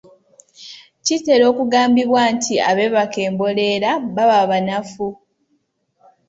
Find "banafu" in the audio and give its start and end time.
4.49-5.07